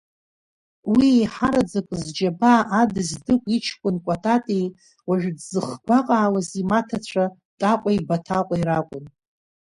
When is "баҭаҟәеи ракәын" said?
8.07-9.05